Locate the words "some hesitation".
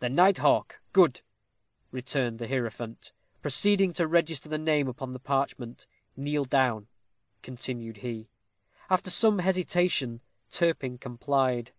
9.08-10.20